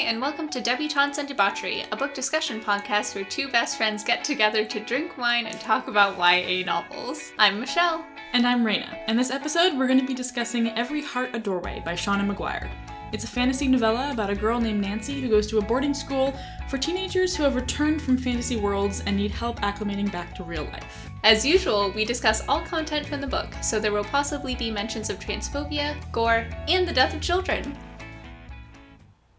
[0.00, 4.24] and welcome to Debutantes and Debauchery, a book discussion podcast where two best friends get
[4.24, 7.30] together to drink wine and talk about YA novels.
[7.38, 8.04] I'm Michelle.
[8.32, 8.98] And I'm Raina.
[9.06, 12.68] In this episode, we're going to be discussing Every Heart a Doorway by Seanan McGuire.
[13.12, 16.34] It's a fantasy novella about a girl named Nancy who goes to a boarding school
[16.66, 20.64] for teenagers who have returned from fantasy worlds and need help acclimating back to real
[20.64, 21.08] life.
[21.22, 25.08] As usual, we discuss all content from the book, so there will possibly be mentions
[25.08, 27.76] of transphobia, gore, and the death of children.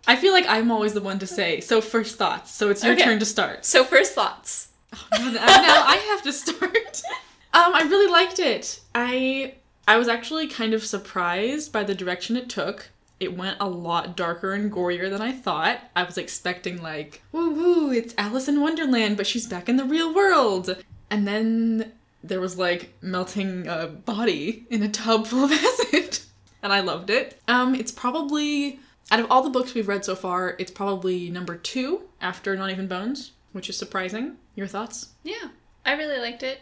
[0.08, 2.52] I feel like I'm always the one to say, so first thoughts.
[2.52, 3.04] So it's your Okay.
[3.04, 3.66] turn to start.
[3.66, 4.70] So, first thoughts.
[4.94, 7.02] Oh, no, now I have to start.
[7.54, 8.82] Um, I really liked it.
[8.94, 9.54] I
[9.88, 12.90] I was actually kind of surprised by the direction it took.
[13.22, 15.80] It went a lot darker and gorier than I thought.
[15.96, 19.86] I was expecting like, woo woo, it's Alice in Wonderland, but she's back in the
[19.86, 20.76] real world.
[21.10, 21.94] And then
[22.26, 26.20] there was like melting a body in a tub full of acid.
[26.62, 27.40] And I loved it.
[27.48, 28.82] Um, it's probably
[29.12, 32.72] out of all the books we've read so far, it's probably number two after Not
[32.72, 34.38] Even Bones, which is surprising.
[34.56, 35.10] Your thoughts?
[35.24, 35.50] Yeah,
[35.86, 36.62] I really liked it.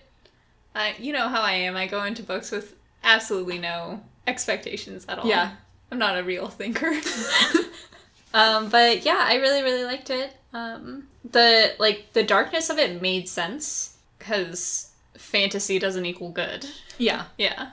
[0.76, 1.76] Uh, you know how I am.
[1.76, 5.28] I go into books with absolutely no expectations at all.
[5.28, 5.52] Yeah.
[5.92, 6.92] I'm not a real thinker.
[8.34, 10.36] um, but yeah, I really, really liked it.
[10.54, 16.66] Um, the like the darkness of it made sense because fantasy doesn't equal good.
[16.98, 17.26] Yeah.
[17.38, 17.72] Yeah.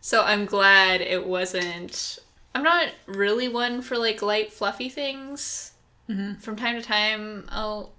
[0.00, 2.20] So I'm glad it wasn't.
[2.56, 5.72] I'm not really one for like light, fluffy things.
[6.08, 6.40] Mhm.
[6.40, 7.92] From time to time, I'll.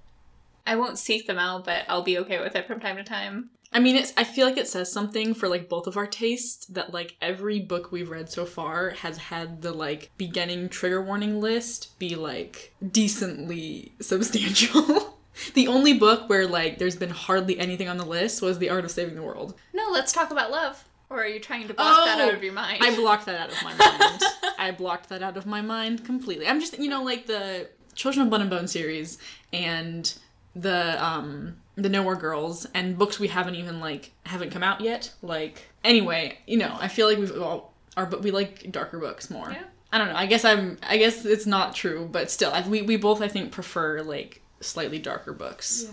[0.66, 3.52] I won't seek them out, but I'll be okay with it from time to time.
[3.72, 4.14] I mean, it's.
[4.18, 7.60] I feel like it says something for like both of our tastes that like every
[7.60, 12.74] book we've read so far has had the like beginning trigger warning list be like
[12.92, 15.16] decently substantial.
[15.54, 18.86] the only book where like there's been hardly anything on the list was The Art
[18.86, 19.54] of Saving the World.
[19.72, 20.84] No, let's talk about love.
[21.10, 22.84] Or are you trying to block that Oh, out of your mind?
[22.84, 24.22] I blocked that out of my mind.
[24.60, 26.48] I blocked that out of my mind completely.
[26.48, 29.18] I'm just, you know, like the Children of Blood and Bone series
[29.54, 30.14] and
[30.56, 35.14] the um the Nowhere Girls and books we haven't even like haven't come out yet.
[35.22, 39.30] Like anyway, you know, I feel like we've all are but we like darker books
[39.30, 39.52] more.
[39.52, 39.64] Yeah.
[39.92, 40.16] I don't know.
[40.16, 40.78] I guess I'm.
[40.84, 44.42] I guess it's not true, but still, I, we we both I think prefer like
[44.60, 45.86] slightly darker books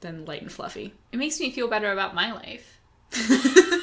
[0.00, 0.94] than light and fluffy.
[1.12, 2.80] it makes me feel better about my life.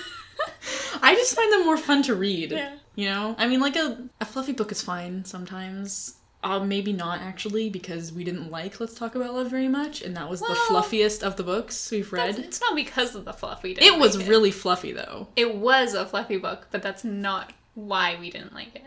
[1.06, 2.52] I just find them more fun to read.
[2.52, 2.78] Yeah.
[2.96, 3.36] You know?
[3.38, 6.16] I mean, like a, a fluffy book is fine sometimes.
[6.44, 10.16] Uh, maybe not actually, because we didn't like Let's Talk About Love very much, and
[10.16, 12.38] that was the fluffiest of the books we've read.
[12.38, 15.28] It's not because of the fluff we didn't It was like really fluffy though.
[15.36, 18.84] It was a fluffy book, but that's not why we didn't like it.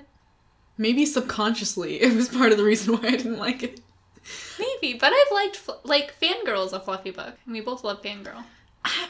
[0.77, 3.81] Maybe subconsciously it was part of the reason why I didn't like it.
[4.59, 8.45] Maybe, but I've liked fl- like is a fluffy book, and we both love Fangirl.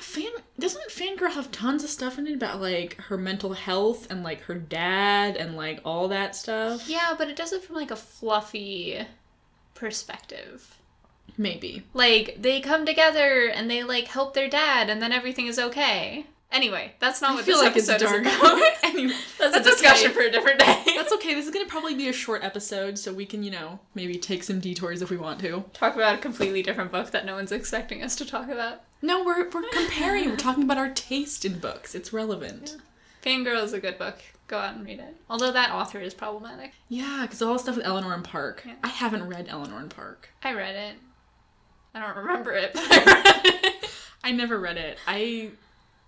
[0.01, 4.23] Fan doesn't Fangirl have tons of stuff in it about like her mental health and
[4.23, 6.89] like her dad and like all that stuff?
[6.89, 9.07] Yeah, but it does it from like a fluffy
[9.75, 10.77] perspective.
[11.37, 11.85] Maybe.
[11.95, 16.27] Like they come together and they like help their dad, and then everything is okay.
[16.51, 18.27] Anyway, that's not I what feel this like it's episode dark.
[18.27, 18.63] is about.
[18.85, 20.15] anyway, that's, That's a discussion okay.
[20.15, 20.83] for a different day.
[20.97, 21.35] that's okay.
[21.35, 24.43] This is gonna probably be a short episode, so we can, you know, maybe take
[24.43, 25.65] some detours if we want to.
[25.75, 28.81] talk about a completely different book that no one's expecting us to talk about.
[29.03, 30.31] No, we're we're comparing.
[30.31, 31.95] we're talking about our taste in books.
[31.95, 32.79] It's relevant.
[33.23, 34.17] Fangirl is a good book.
[34.47, 35.17] Go out and read it.
[35.29, 36.73] Although that author is problematic.
[36.89, 38.63] Yeah, because all the stuff with Eleanor and Park.
[38.67, 38.77] Yeah.
[38.83, 40.31] I haven't read Eleanor and Park.
[40.43, 40.95] I read it.
[41.95, 43.05] I don't remember it, but I
[43.45, 43.75] read it.
[44.25, 44.97] I never read it.
[45.07, 45.51] I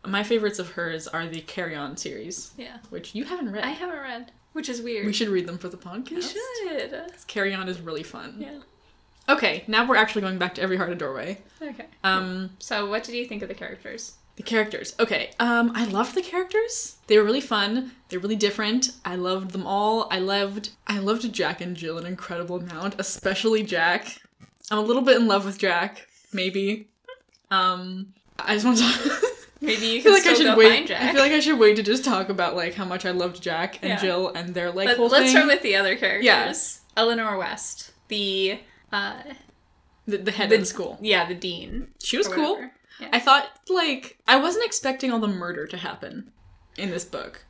[0.07, 2.79] my favorites of hers are the Carry On series, yeah.
[2.91, 3.65] which you haven't read.
[3.65, 5.07] I haven't read, which is weird.
[5.07, 6.11] we should read them for the podcast.
[6.11, 7.03] We should.
[7.27, 8.37] Carry On is really fun.
[8.39, 8.59] Yeah.
[9.29, 11.39] Okay, now we're actually going back to Every Heart a Doorway.
[11.63, 11.87] Okay.
[12.03, 14.15] Um, So, what did you think of the characters?
[14.37, 14.95] The characters.
[14.99, 15.31] Okay.
[15.39, 16.97] Um, I loved the characters.
[17.07, 17.93] They were really fun.
[18.09, 18.93] They're really different.
[19.05, 20.09] I loved them all.
[20.11, 24.17] I loved I loved Jack and Jill an incredible amount, especially Jack.
[24.71, 26.89] I'm a little bit in love with Jack, maybe.
[27.51, 28.85] Um, I just want to
[29.61, 30.71] Maybe you I feel like I should go wait.
[30.71, 31.03] find Jack.
[31.03, 33.43] I feel like I should wait to just talk about like how much I loved
[33.43, 33.97] Jack and Yeah.
[34.01, 35.33] Jill and their like But whole let's thing.
[35.33, 36.25] start with the other characters.
[36.25, 36.55] Yeah.
[37.03, 38.59] Eleanor West, the
[38.93, 39.15] uh,
[40.07, 40.99] the, the head the- of the school.
[41.01, 41.89] yeah, the dean.
[42.03, 42.59] She was cool.
[43.01, 43.09] Yeah.
[43.13, 46.33] I thought like I wasn't expecting all the murder to happen
[46.77, 47.45] in this book.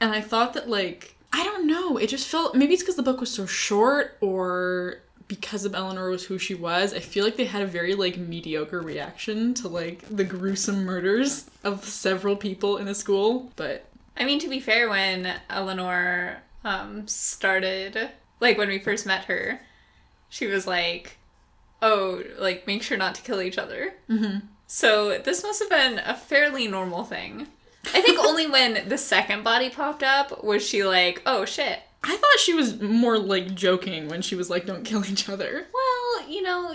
[0.00, 3.02] And I thought that like I don't know, it just felt maybe it's because the
[3.02, 7.36] book was so short or because of Eleanor was who she was, I feel like
[7.36, 12.76] they had a very like mediocre reaction to like the gruesome murders of several people
[12.76, 13.50] in the school.
[13.56, 13.86] But
[14.16, 18.10] I mean, to be fair, when Eleanor um, started,
[18.40, 19.60] like when we first met her,
[20.28, 21.16] she was like,
[21.82, 24.42] "Oh, like make sure not to kill each other." Mhm.
[24.66, 27.46] So this must have been a fairly normal thing.
[27.92, 32.16] I think only when the second body popped up was she like, "Oh shit, I
[32.16, 36.28] thought she was more like joking when she was like, "Don't kill each other." Well,
[36.28, 36.74] you know,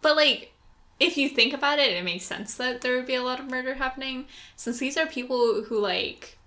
[0.00, 0.54] but like,
[0.98, 3.50] if you think about it, it makes sense that there would be a lot of
[3.50, 4.26] murder happening
[4.56, 6.38] since these are people who like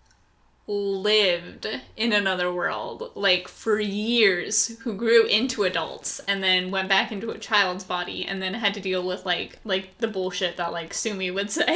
[0.71, 1.65] lived
[1.97, 7.31] in another world like for years who grew into adults and then went back into
[7.31, 10.93] a child's body and then had to deal with like like the bullshit that like
[10.93, 11.75] Sumi would say.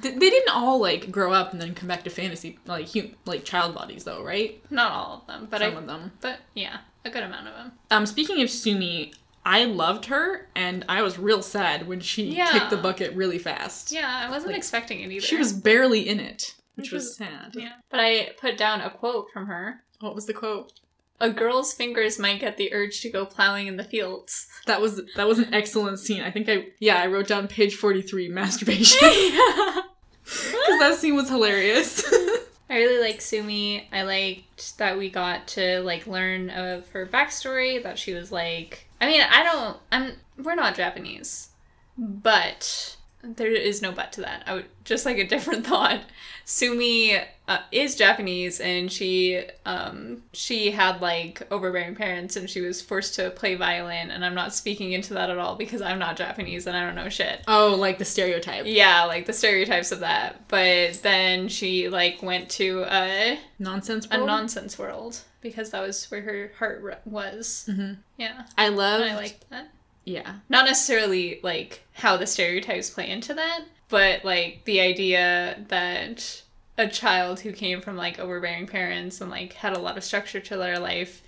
[0.00, 3.44] They didn't all like grow up and then come back to fantasy like hu- like
[3.44, 4.62] child bodies though, right?
[4.70, 6.12] Not all of them, but Some I of them.
[6.20, 7.72] but yeah, a good amount of them.
[7.90, 9.12] Um, speaking of Sumi,
[9.46, 12.50] I loved her, and I was real sad when she Yeah.
[12.52, 13.92] kicked the bucket really fast.
[13.92, 15.24] Yeah, I wasn't Like, expecting it either.
[15.26, 17.54] She was barely in it, which Which was was- sad.
[17.54, 17.72] yeah.
[17.90, 19.82] But I put down a quote from her.
[20.00, 20.72] What was the quote?
[21.20, 24.48] A girl's fingers might get the urge to go plowing in the fields.
[24.66, 26.20] That was that was an excellent scene.
[26.22, 28.98] I think I yeah I wrote down page forty three masturbation
[30.24, 32.04] because that scene was hilarious.
[32.70, 33.88] I really like Sumi.
[33.92, 37.80] I liked that we got to like learn of her backstory.
[37.82, 39.76] That she was like, I mean, I don't.
[39.92, 40.12] I'm.
[40.42, 41.50] We're not Japanese,
[41.96, 42.96] but
[43.36, 44.42] there is no but to that.
[44.46, 46.00] I would just like a different thought.
[46.44, 47.16] Sumi
[47.48, 53.14] uh, is Japanese, and she um she had like overbearing parents, and she was forced
[53.14, 54.10] to play violin.
[54.10, 56.94] And I'm not speaking into that at all because I'm not Japanese and I don't
[56.94, 57.40] know shit.
[57.48, 58.64] oh, like the stereotype.
[58.66, 60.46] Yeah, like the stereotypes of that.
[60.48, 64.06] But then she like went to a Nonsense.
[64.10, 64.26] a world?
[64.26, 67.68] nonsense world because that was where her heart was.
[67.70, 67.96] Mhm.
[68.18, 69.00] Yeah, I love.
[69.00, 69.68] and I like that.
[70.04, 70.34] Yeah.
[70.48, 76.42] Not necessarily like how the stereotypes play into that, but like the idea that
[76.76, 80.40] a child who came from like overbearing parents and like had a lot of structure
[80.40, 81.22] to their life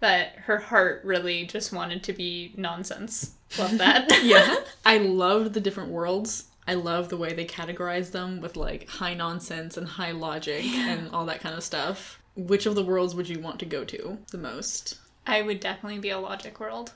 [0.00, 3.32] that her heart really just wanted to be nonsense.
[3.58, 4.10] Love that.
[4.22, 4.56] yeah.
[4.86, 6.44] I loved the different worlds.
[6.66, 11.10] I love the way they categorize them with like high nonsense and high logic and
[11.12, 12.20] all that kind of stuff.
[12.36, 14.98] Which of the worlds would you want to go to the most?
[15.26, 16.92] I would definitely be a logic world.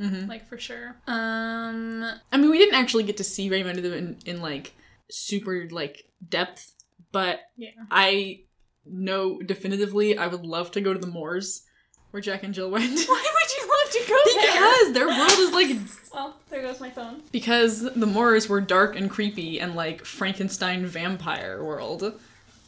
[0.00, 0.28] Mhm.
[0.28, 0.96] Like for sure.
[1.06, 4.40] Um I mean, we didn't actually get to see very many of them in, in
[4.42, 4.74] like
[5.10, 6.72] super like depth,
[7.12, 7.70] but Yeah.
[7.90, 8.40] I
[8.84, 11.62] know definitively I would love to go to the moors
[12.10, 12.84] where Jack and Jill went.
[13.08, 14.52] Why would you love to go there?
[14.52, 15.76] because their world is like
[16.14, 17.22] Well, there goes my phone.
[17.32, 22.18] because the moors were dark and creepy and like Frankenstein vampire world,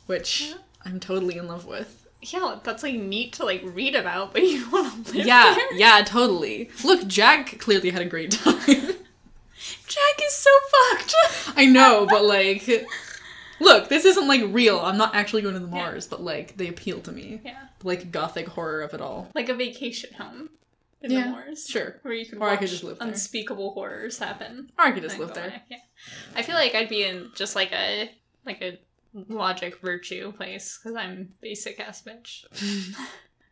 [0.07, 0.55] which Yeah.
[0.85, 2.08] I'm totally in love with.
[2.21, 5.75] Yeah, that's like neat to like read about, but you want to live Yeah, there.
[5.77, 6.71] yeah, totally.
[6.85, 8.57] Look, Jack clearly had a great time.
[9.87, 10.51] Jack is so
[10.91, 11.15] fucked.
[11.57, 12.87] I know, but like,
[13.61, 14.79] look, this isn't like real.
[14.81, 15.85] I'm not actually going to the Yeah.
[15.91, 17.41] moors, but like, they appeal to me.
[17.45, 19.29] yeah, Like gothic horror of it all.
[19.35, 20.51] like a vacation home
[21.03, 21.67] in Yeah, the moors.
[21.69, 21.99] Sure.
[22.03, 23.09] Where you can Or I could just live there.
[23.09, 24.71] unspeakable horrors happen.
[24.79, 25.63] Or I could just live there.
[25.71, 25.79] Yeah,
[26.35, 28.11] I feel like I'd be in just like a
[28.47, 28.79] like a
[29.15, 32.45] logic virtue place because I'm basic ass bitch.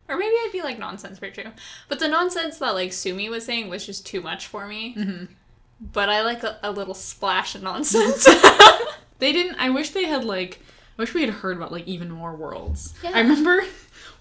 [0.09, 1.49] Or maybe I'd be like nonsense virtue.
[1.89, 4.93] But the nonsense that like Sumi was saying was just too much for me.
[4.93, 5.25] hmm
[5.81, 8.25] But I like a, a little splash of nonsense.
[9.19, 9.55] They didn't.
[9.55, 10.59] I wish they had like.
[10.97, 12.93] I wish we had heard about like even more worlds.
[13.03, 13.11] Yeah.
[13.15, 13.63] I remember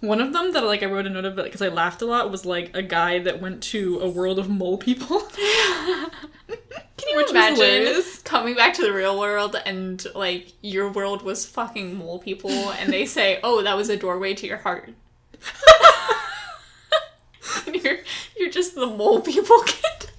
[0.00, 2.06] one of them that like I wrote a note of it because I laughed a
[2.06, 5.22] lot was like a guy that went to a world of mole people.
[7.24, 11.22] Can you Which was imagine coming back to the real world and like your world
[11.22, 14.90] was fucking mole people and they say, "Oh, that was a doorway to your heart."
[17.66, 17.98] and you're
[18.36, 20.10] you're just the mole people kid.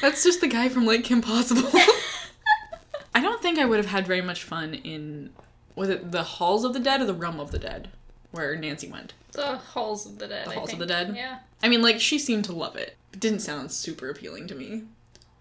[0.00, 1.70] That's just the guy from like Kim Possible.
[3.14, 5.30] I don't think I would have had very much fun in
[5.76, 7.88] was it the Halls of the Dead or the Realm of the Dead
[8.34, 9.14] where Nancy went.
[9.32, 10.46] The halls of the dead.
[10.46, 11.14] The I Halls of the Dead?
[11.16, 11.38] Yeah.
[11.64, 12.96] I mean, like she seemed to love it.
[13.12, 14.82] It didn't sound super appealing to me.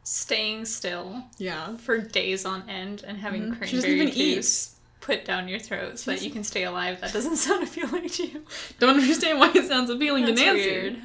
[0.06, 1.76] Staying still Yeah.
[1.78, 3.48] for days on end and having Mhm.
[3.50, 7.02] cranberry She doesn't even juice put down your throat so that you can stay alive.
[7.02, 8.42] That doesn't sound appealing to you.
[8.80, 10.70] Don't understand why it sounds appealing That's to Nancy.
[10.72, 10.98] weird.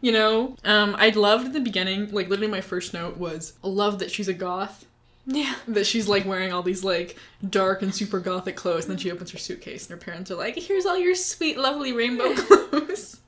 [0.00, 4.10] You know, um, I loved the beginning, like literally my first note was love that
[4.10, 4.84] she's a goth.
[5.26, 5.54] Yeah.
[5.68, 7.16] That she's like wearing all these like
[7.48, 10.34] dark and super gothic clothes, and then she opens her suitcase and her parents are
[10.34, 13.18] like, "Here's all your sweet, lovely rainbow clothes."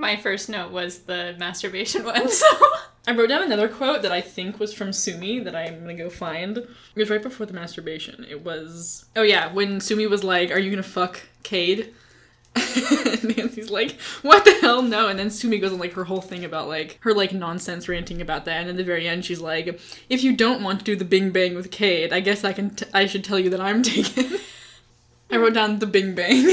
[0.00, 2.46] My first note was the masturbation one, so
[3.06, 6.08] I wrote down another quote that I think was from Sumi that I'm gonna go
[6.08, 6.56] find.
[6.56, 8.24] It was right before the masturbation.
[8.28, 11.92] It was oh yeah, when Sumi was like, "Are you gonna fuck Kade?"
[12.56, 14.80] and Nancy's like, "What the hell?
[14.80, 17.86] No!" And then Sumi goes on like her whole thing about like her like nonsense
[17.86, 18.62] ranting about that.
[18.62, 19.78] And at the very end, she's like,
[20.08, 22.70] "If you don't want to do the Bing Bang with Kade, I guess I can.
[22.70, 24.38] T- I should tell you that I'm taken."
[25.30, 26.46] I wrote down the Bing Bang.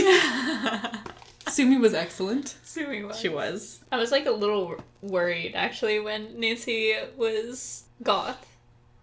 [1.50, 2.58] Sumi was excellent.
[2.64, 3.20] Sumi was.
[3.20, 3.80] She was.
[3.92, 8.58] I was like a little worried actually when Nancy was goth.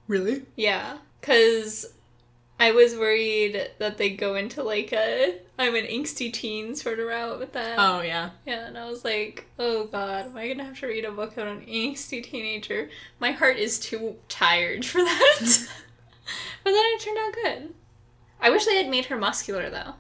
[0.06, 0.42] Really?
[0.56, 1.94] Yeah, because
[2.60, 7.06] I was worried that they'd go into like a I'm an angsty teen sort of
[7.06, 7.78] route with that.
[7.78, 8.30] Oh yeah.
[8.46, 11.32] Yeah, and I was like, oh god, am I gonna have to read a book
[11.32, 12.90] about an angsty teenager?
[13.18, 15.38] My heart is too tired for that.
[16.64, 17.74] but then it turned out good.
[18.40, 19.94] I wish they had made her muscular though.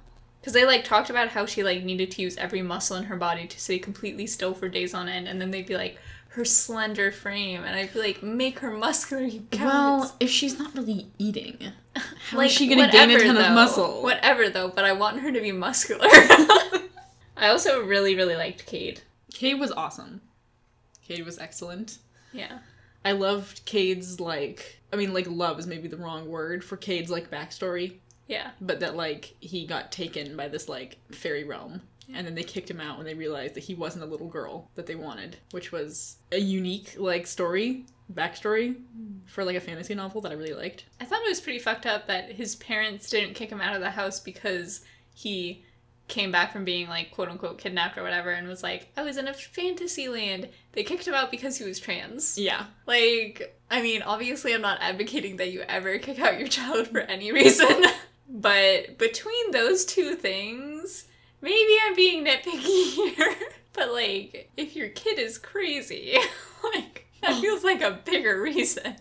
[0.44, 3.16] Because they like talked about how she like needed to use every muscle in her
[3.16, 5.96] body to stay completely still for days on end, and then they'd be like,
[6.28, 9.46] her slender frame, and I'd be like, make her muscular, you.
[9.54, 11.56] Well, if she's not really eating,
[11.96, 13.46] how is Like, she gonna gain a whatever, ton though.
[13.46, 14.02] of muscle?
[14.02, 16.08] Whatever though, but I want her to be muscular.
[17.38, 18.98] I also really, really liked Kade.
[19.32, 20.20] Kade was awesome.
[21.08, 21.96] Kade was excellent.
[22.32, 22.58] Yeah.
[23.02, 27.10] I loved Kade's like I mean like love is maybe the wrong word for Kade's
[27.10, 27.94] like backstory,
[28.26, 28.50] Yeah.
[28.60, 32.70] but that like he got taken by this like fairy realm and then they kicked
[32.70, 35.72] him out when they realized that he wasn't a little girl that they wanted, which
[35.72, 39.18] was a unique like story, backstory hmm.
[39.26, 40.84] for like a fantasy novel that I really liked.
[41.00, 43.80] I thought it was pretty fucked up that his parents didn't kick him out of
[43.80, 44.82] the house because
[45.14, 45.64] he
[46.06, 49.16] came back from being like quote unquote kidnapped or whatever and was like, I was
[49.16, 50.48] in a fantasy land.
[50.72, 52.36] They kicked him out because he was trans.
[52.36, 52.66] Yeah.
[52.86, 57.00] Like, I mean, obviously I'm not advocating that you ever kick out your child for
[57.00, 57.84] any reason.
[58.28, 61.06] but between those two things,
[61.40, 63.34] maybe I'm being nitpicky here.
[63.72, 66.16] but like, if your kid is crazy,
[66.74, 67.40] like that oh.
[67.40, 68.96] feels like a bigger reason.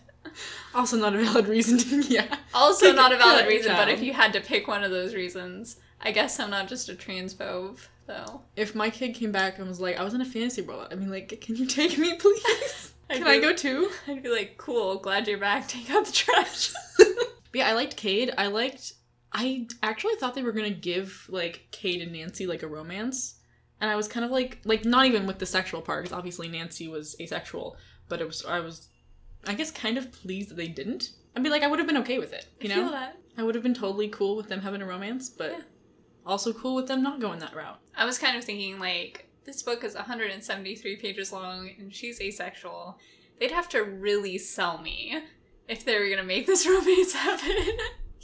[0.74, 2.36] Also not a valid reason to yeah.
[2.52, 5.76] Also, not a valid reason, but if you had to pick one of those reasons,
[6.00, 8.42] I guess I'm not just a transphobe, though.
[8.56, 10.96] If my kid came back and was like, I was in a fantasy world, I
[10.96, 12.92] mean like, can you take me please?
[13.10, 13.90] Can I go too?
[14.08, 16.72] I'd be like, cool, glad you're back, take out the trash.
[17.54, 18.34] But yeah, I liked Kade.
[18.36, 18.94] I liked.
[19.34, 23.40] I actually thought they were gonna give like Kade and Nancy like a romance,
[23.80, 26.48] and I was kind of like, like not even with the sexual part, because obviously
[26.48, 27.76] Nancy was asexual.
[28.08, 28.88] But it was, I was,
[29.46, 31.10] I guess, kind of pleased that they didn't.
[31.34, 32.82] I'd be like, I would have been okay with it, you I know.
[32.84, 33.16] feel that.
[33.36, 35.60] I would have been totally cool with them having a romance, but Yeah.
[36.24, 37.80] also cool with them not going that route.
[37.96, 42.98] I was kind of thinking, like, this book is 173 pages long and she's asexual.
[43.40, 45.18] They'd have to really sell me
[45.66, 47.56] if they were gonna make this romance happen.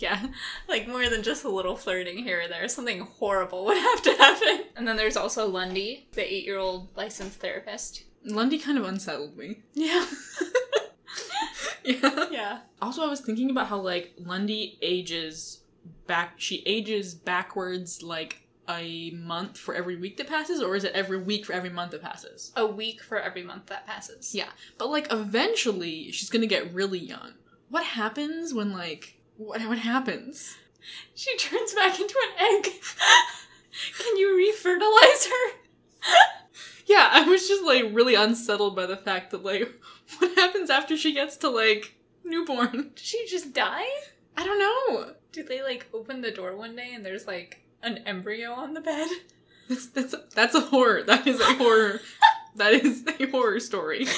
[0.00, 0.26] Yeah.
[0.69, 2.66] like, more than just a little flirting here or there.
[2.69, 4.64] Something horrible would have to happen.
[4.76, 8.04] And then there's also Lundy, the eight year old licensed therapist.
[8.25, 9.61] Lundy kind of unsettled me.
[9.75, 10.07] Yeah.
[11.85, 12.26] yeah.
[12.30, 12.59] yeah.
[12.80, 15.61] Also, I was thinking about how like Lundy ages
[16.07, 16.35] back.
[16.37, 21.19] She ages backwards like a month for every week that passes, or is it every
[21.19, 22.52] week for every month that passes?
[22.57, 24.35] A week for every month that passes.
[24.35, 27.33] Yeah, but like eventually she's gonna get really young.
[27.69, 30.59] What happens when like what what happens?
[31.14, 32.64] She turns back into an egg.
[33.99, 35.59] Can you refertilize her?
[36.87, 39.73] Yeah, I was just like really unsettled by the fact that like
[40.18, 41.94] what happens after she gets to like
[42.25, 42.90] newborn.
[42.97, 43.87] Did she just die?
[44.37, 45.12] I don't know.
[45.30, 48.80] Did they like open the door one day and there's like an embryo on the
[48.80, 49.09] bed?
[49.68, 51.04] That's that's that's a horror.
[51.04, 52.00] That is a horror.
[52.56, 54.09] that is a horror story.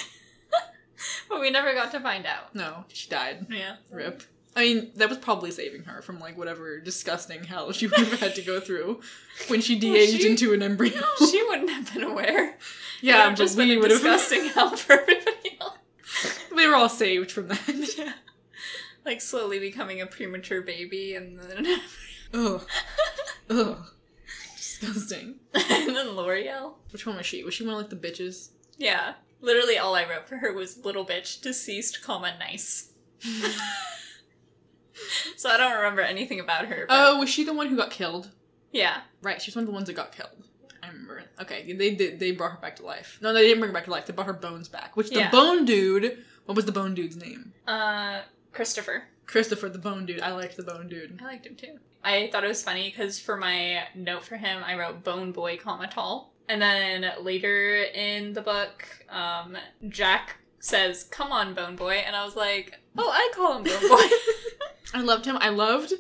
[1.29, 2.55] But we never got to find out.
[2.55, 3.47] No, she died.
[3.51, 3.77] Yeah.
[3.91, 4.23] Rip.
[4.55, 8.21] I mean, that was probably saving her from like whatever disgusting hell she would have
[8.21, 9.01] had to go through
[9.49, 11.01] when she de-aged she- into an embryo.
[11.19, 12.59] She wouldn't have been aware.
[13.01, 14.01] yeah, but just we been would have.
[14.03, 15.79] disgusting hell for everybody else.
[16.55, 17.95] They were all saved from that.
[17.97, 18.13] Yeah.
[19.07, 21.67] Like slowly becoming a premature baby and then
[22.35, 22.67] Ugh.
[23.51, 23.79] Ugh.
[24.57, 25.37] Disgusting.
[25.55, 26.75] and then Loriel.
[26.91, 27.43] Which one was she?
[27.43, 28.51] Was she one of like the bitches?
[28.77, 29.15] Yeah.
[29.41, 32.91] Literally all I wrote for her was little bitch, deceased, comma, nice.
[35.37, 36.87] so I don't remember anything about her.
[36.89, 38.31] But Oh, was she the one who got killed?
[38.73, 39.03] yeah.
[39.23, 40.45] Right, she's one of the ones that got killed.
[40.83, 41.23] I remember.
[41.41, 42.19] Okay, they did.
[42.19, 43.19] They brought her back to life.
[43.23, 44.07] No, they didn't bring her back to life.
[44.07, 44.97] They brought her bones back.
[44.97, 45.31] Which the Yeah.
[45.31, 46.25] bone dude.
[46.47, 47.53] What was the bone dude's name?
[47.69, 49.05] Uh Christopher.
[49.27, 50.21] Christopher, the bone dude.
[50.21, 51.19] I liked the bone dude.
[51.23, 51.79] I liked him too.
[52.05, 55.57] I thought it was funny because for my note for him, I wrote Bone Boy,
[55.57, 56.33] comma tall.
[56.49, 59.57] And then later in the book, um,
[59.89, 63.89] Jack says, "Come on, Bone Boy," and I was like, "Oh, I call him Bone
[63.89, 64.03] Boy."
[64.95, 65.37] I loved him.
[65.41, 65.93] I loved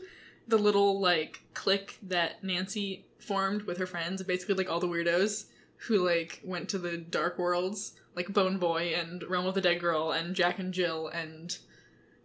[0.49, 5.47] the little like clique that Nancy formed with her friends, basically like all the weirdos
[5.87, 9.81] who like went to the dark worlds, like Bone Boy and Realm of the Dead
[9.81, 11.57] Girl and Jack and Jill and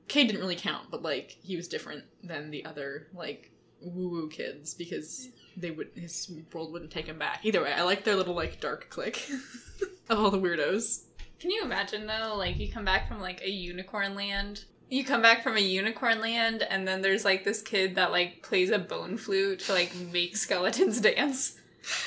[0.07, 4.29] Kay didn't really count, but like he was different than the other like woo woo
[4.29, 7.39] kids because they would his world wouldn't take him back.
[7.43, 9.29] Either way, I like their little like dark clique
[10.09, 11.03] of all the weirdos.
[11.39, 12.35] Can you imagine though?
[12.37, 14.65] Like you come back from like a unicorn land.
[14.89, 18.41] You come back from a unicorn land, and then there's like this kid that like
[18.41, 21.59] plays a bone flute to like make skeletons dance.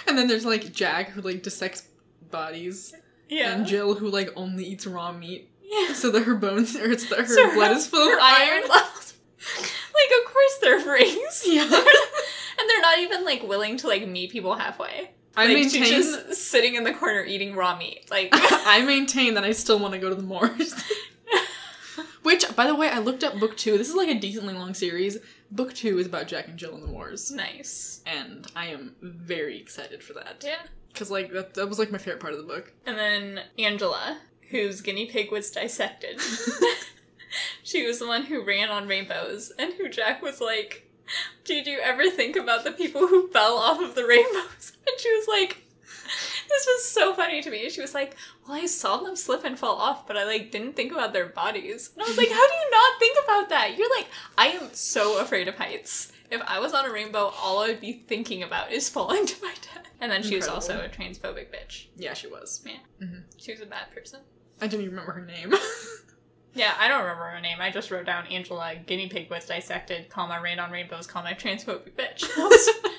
[0.07, 1.87] And then there's like Jack who like dissects
[2.31, 2.95] bodies.
[3.29, 3.55] Yeah.
[3.55, 5.93] and Jill who like only eats raw meat, yeah.
[5.93, 8.63] so that her bones or it's that her So blood is full her of iron.
[8.69, 9.15] levels.
[9.93, 11.45] Like, of course they're freaks.
[11.49, 11.63] Yeah.
[11.65, 15.11] and they're not even like willing to like meet people halfway.
[15.37, 15.85] I like, maintain.
[15.85, 18.07] she's just sitting in the corner eating raw meat.
[18.11, 20.75] Like, I maintain that I still want to go to the moors.
[22.31, 23.77] Which, by the way, I looked up book two.
[23.77, 25.19] This is like a decently long series.
[25.51, 28.03] Book two is about Jack and Jill in the moors, nice.
[28.07, 30.45] and I am very excited for that.
[30.47, 30.61] Yeah.
[30.93, 32.73] Because like that, that was like my favorite part of the book.
[32.87, 34.19] And then Angela,
[34.49, 36.21] whose guinea pig was dissected.
[37.65, 40.89] she was the one who ran on rainbows, and who Jack was like,
[41.43, 44.73] Did you ever think about the people who fell off of the rainbows?
[44.87, 45.65] And she was like,
[46.51, 47.71] This was so funny to me.
[47.71, 48.17] She was like,
[48.47, 51.27] Well, I saw them slip and fall off, but I like didn't think about their
[51.27, 51.91] bodies.
[51.95, 53.79] And I was like, How do you not think about that?
[53.79, 56.13] You're like, I am so afraid of heights.
[56.31, 59.43] If I was on a rainbow, all I would be thinking about is falling to
[59.43, 59.87] my death.
[60.01, 61.87] And then she was also a transphobic bitch.
[61.97, 62.63] Yeah, she was.
[62.65, 62.81] Man.
[63.03, 63.21] Mm-hmm.
[63.37, 64.21] She was a bad person.
[64.61, 65.55] I didn't even remember her name.
[66.55, 67.59] Yeah, I don't remember her name.
[67.61, 71.93] I just wrote down Angela, guinea pig was dissected, comma, rain on rainbows, comma, transphobic
[71.93, 72.25] bitch.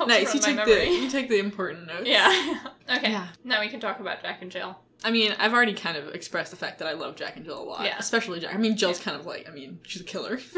[0.06, 0.34] Nice.
[0.34, 0.74] You take memory.
[0.74, 2.06] the you take the important notes.
[2.06, 2.58] Yeah.
[2.96, 3.10] okay.
[3.10, 3.28] Yeah.
[3.44, 4.76] Now we can talk about Jack and Jill.
[5.02, 7.62] I mean, I've already kind of expressed the fact that I love Jack and Jill
[7.62, 7.84] a lot.
[7.84, 7.96] Yeah.
[7.98, 8.54] Especially Jack.
[8.54, 10.40] I mean, Jill's kind of like, I mean, she's a killer.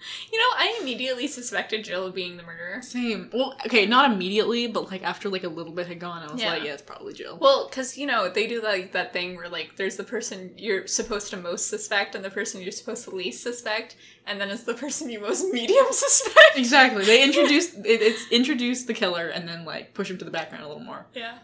[0.32, 2.80] You know, I immediately suspected Jill of being the murderer.
[2.82, 3.30] Same.
[3.32, 6.40] Well, okay, not immediately, but like after like a little bit had gone, I was
[6.40, 6.50] Yeah.
[6.52, 7.36] like, yeah, it's probably Jill.
[7.40, 10.86] Well, because, you know, they do like that thing where, like, there's the person you're
[10.86, 14.62] supposed to most suspect and the person you're supposed to least suspect, and then it's
[14.64, 16.56] the person you most medium suspect.
[16.56, 17.04] exactly.
[17.04, 20.64] They introduce it, it's introduce the killer and then like push him to the background
[20.64, 21.06] a little more.
[21.14, 21.38] Yeah.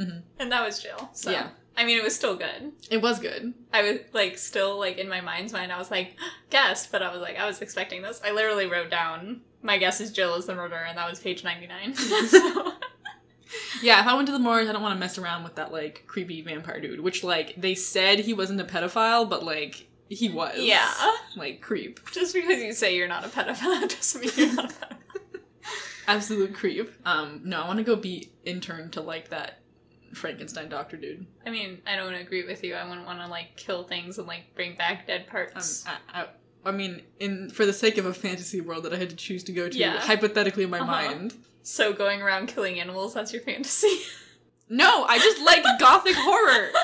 [0.00, 0.22] Mhm.
[0.38, 1.10] And that was Jill.
[1.12, 1.48] So, Yeah.
[1.76, 2.72] I mean, it was still good.
[2.90, 3.52] It was good.
[3.72, 5.72] I was like still like in my mind's mind.
[5.72, 6.16] I was like
[6.50, 8.20] guess, but I was like I was expecting this.
[8.24, 11.42] I literally wrote down my guess is Jill is the murderer, and that was page
[11.42, 11.94] ninety nine.
[11.94, 12.72] so,
[13.82, 15.72] Yeah, if I went to the moors, I don't want to mess around with that
[15.72, 17.00] like creepy vampire dude.
[17.00, 20.58] Which like they said he wasn't a pedophile, but like he was.
[20.58, 20.92] yeah,
[21.36, 21.98] Like creep.
[22.12, 25.40] just because you say you're not a pedophile doesn't mean you're not a pedophile.
[26.06, 26.90] Absolute creep.
[27.06, 29.60] Um, no, I want to go be intern to like that
[30.12, 31.26] Frankenstein doctor dude.
[31.46, 32.74] I mean, I don't agree with you.
[32.74, 35.84] I wouldn't want to like kill things and like bring back dead Um, parts.
[35.86, 36.26] I, I,
[36.66, 39.42] I mean, in for the sake of a fantasy world that I had to choose
[39.44, 39.98] to go to, Yeah.
[40.00, 40.90] hypothetically in my Uh-huh.
[40.90, 41.34] mind.
[41.62, 44.00] so going around killing animals—that's your fantasy.
[44.66, 46.70] No, I just like gothic horror.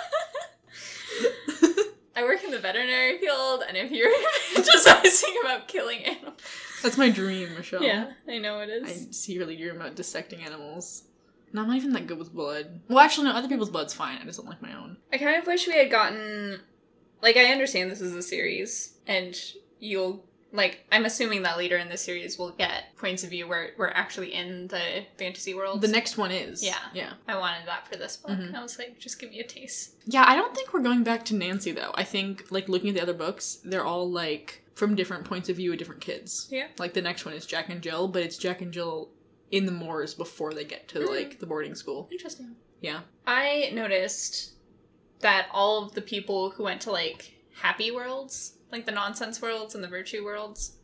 [2.16, 4.10] I work in the veterinary field, and if you're
[4.54, 6.34] fantasizing about killing animals,
[6.82, 7.82] That's my dream, Michelle.
[7.82, 8.84] yeah, I know it is.
[9.08, 11.04] I secretly dream about dissecting animals.
[11.52, 12.80] No, I'm not even that good with blood.
[12.88, 14.18] Well, actually, no, other people's blood's fine.
[14.20, 14.96] I just don't like my own.
[15.12, 16.60] I kind of wish we had gotten
[17.22, 19.36] like I understand this is a series and
[19.78, 23.70] you'll like I'm assuming that later in the series we'll get points of view where
[23.78, 25.80] we're actually in the fantasy world.
[25.80, 26.64] The next one is.
[26.64, 26.78] Yeah.
[26.94, 27.12] Yeah.
[27.28, 28.32] I wanted that for this book.
[28.32, 28.54] Mhm.
[28.54, 29.94] I was like, just give me a taste.
[30.06, 31.92] Yeah, I don't think we're going back to Nancy, though.
[31.94, 35.56] I think, like, looking at the other books, they're all, like, from different points of
[35.56, 36.48] view of different kids.
[36.50, 36.66] Yeah.
[36.78, 39.10] Like, the next one is Jack and Jill, but it's Jack and Jill
[39.50, 41.08] in the moors before they get to, Mm.
[41.08, 42.08] like, the boarding school.
[42.12, 42.54] Interesting.
[42.80, 43.00] Yeah.
[43.26, 44.52] I noticed
[45.20, 49.74] that all of the people who went to like happy worlds, like the nonsense worlds
[49.74, 50.76] and the virtue worlds,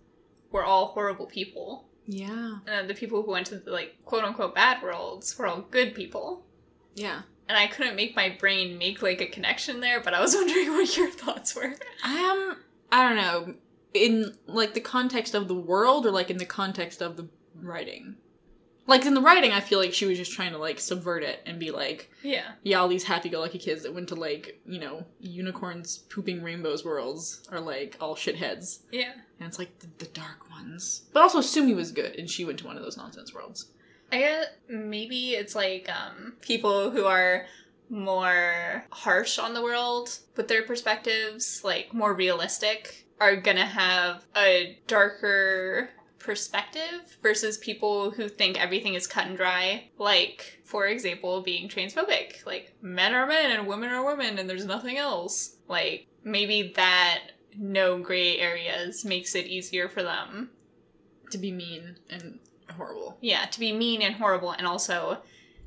[0.50, 1.88] were all horrible people.
[2.06, 2.28] Yeah.
[2.66, 5.62] And then the people who went to the like quote unquote bad worlds were all
[5.62, 6.44] good people.
[6.94, 7.22] Yeah.
[7.48, 10.70] and I couldn't make my brain make like a connection there, but I was wondering
[10.72, 11.74] what your thoughts were.
[12.04, 12.56] I um,
[12.92, 13.54] I don't know.
[13.94, 18.16] In, like, the context of the world or, like, in the context of the writing?
[18.86, 21.40] Like, in the writing, I feel like she was just trying to, like, subvert it
[21.46, 22.52] and be like, Yeah.
[22.62, 27.42] yeah, all these happy-go-lucky kids that went to, like, you know, unicorns pooping rainbows worlds
[27.50, 28.80] are, like, all shitheads.
[28.92, 29.12] Yeah.
[29.40, 31.02] And it's like the, the dark ones.
[31.12, 33.66] But also Sumi was good, and she went to one of those nonsense worlds.
[34.12, 37.46] I guess maybe it's like um people who are
[37.90, 44.78] more harsh on the world with their perspectives, like more realistic, are gonna have a
[44.86, 49.88] darker perspective versus people who think everything is cut and dry.
[49.98, 52.44] Like, for example, being transphobic.
[52.46, 55.56] Like, men are men and women are women and there's nothing else.
[55.68, 57.20] Like, maybe that
[57.56, 60.50] no gray areas makes it easier for them
[61.30, 62.38] To be mean and
[62.76, 63.16] horrible.
[63.20, 65.18] yeah, to be mean and horrible and also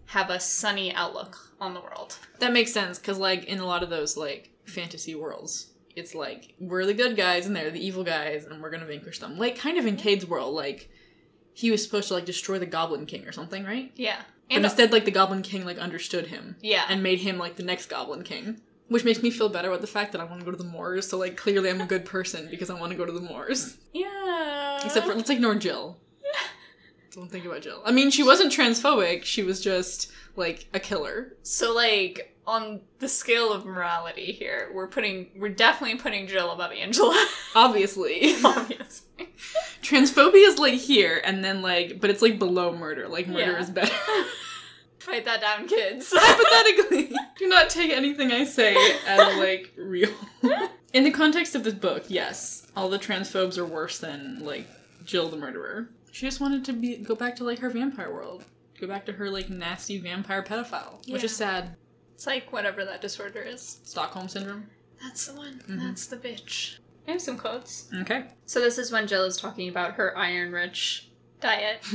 [0.05, 2.17] have a sunny outlook on the world.
[2.39, 6.53] That makes sense, because, like, in a lot of those, like, fantasy worlds, it's like,
[6.59, 9.37] we're the good guys and they're the evil guys, and we're gonna vanquish them.
[9.37, 10.89] Like, kind of in Kade's world, like,
[11.53, 13.91] he was supposed to, like, destroy the Goblin King or something, right?
[13.95, 14.21] Yeah.
[14.47, 16.85] But And instead, like, the Goblin King, like, understood him yeah.
[16.89, 18.61] and made him, like, the next Goblin King.
[18.87, 20.63] Which makes me feel better about the fact that I want to go to the
[20.63, 23.21] moors, so, like, clearly I'm a good person because I want to go to the
[23.21, 23.77] moors.
[23.93, 24.79] yeah.
[24.83, 25.97] Except for, let's ignore Jill.
[27.13, 27.81] Don't think about Jill.
[27.85, 29.23] I mean, she wasn't transphobic.
[29.23, 31.33] She was just like a killer.
[31.43, 36.71] So like on the scale of morality here, we're putting we're definitely putting Jill above
[36.71, 37.27] Angela.
[37.55, 38.35] Obviously.
[38.43, 39.29] Obviously.
[39.81, 43.07] Transphobia is like here, and then like, but it's like below murder.
[43.07, 43.59] Like murder Yeah.
[43.59, 43.93] is better.
[45.07, 46.11] Write that down, kids.
[46.15, 48.75] Hypothetically, do not take anything I say
[49.07, 50.11] as like real.
[50.93, 54.67] In the context of this book, yes, all the transphobes are worse than like
[55.05, 55.89] Jill the murderer.
[56.19, 58.43] She just wanted to be go back to like her vampire world,
[58.77, 61.77] go back to her like nasty vampire pedophile, which is sad.
[62.13, 63.79] it's like whatever that disorder is.
[63.85, 64.65] Stockholm syndrome.
[65.01, 65.61] That's the one.
[65.69, 65.79] Mhm.
[65.79, 66.79] That's the bitch.
[67.07, 67.87] I have some quotes.
[68.01, 68.25] Okay.
[68.45, 71.07] So this is when Jill is talking about her iron rich
[71.39, 71.85] diet.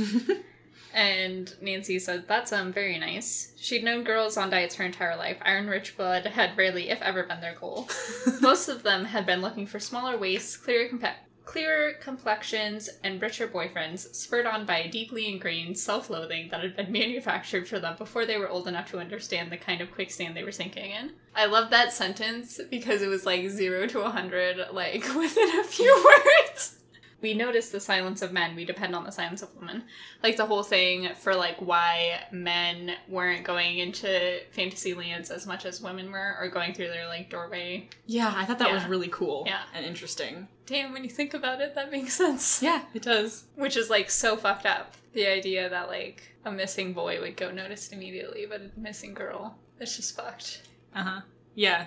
[0.93, 3.51] And Nancy said, That's um very nice.
[3.57, 5.37] She'd known girls on diets her entire life.
[5.41, 7.89] Iron rich blood had rarely, if ever, been their goal.
[8.41, 13.47] Most of them had been looking for smaller waists, clearer, compa- clearer complexions, and richer
[13.47, 17.95] boyfriends, spurred on by a deeply ingrained self loathing that had been manufactured for them
[17.97, 21.11] before they were old enough to understand the kind of quicksand they were sinking in.
[21.35, 25.63] I love that sentence because it was like zero to a hundred, like within a
[25.63, 26.13] few
[26.45, 26.77] words.
[27.21, 29.83] We notice the silence of men, we depend on the silence of women
[30.21, 35.65] like the whole thing for like why men weren't going into fantasy lands as much
[35.65, 39.07] as women were or going through their like doorway yeah, I thought that was really
[39.07, 39.61] cool Yeah.
[39.73, 40.47] and interesting.
[40.67, 43.45] damn when you think about it that makes sense Yeah, it does.
[43.55, 47.49] which is like so fucked up the idea that like a missing boy would go
[47.51, 50.61] noticed immediately but a missing girl it's just fucked
[50.93, 51.21] Uh huh.
[51.55, 51.85] Yeah.